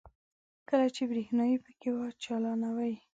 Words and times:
کله 0.69 0.87
چې 0.95 1.01
برېښنايي 1.09 1.57
پکې 1.63 1.89
چالانوي. 2.23 2.93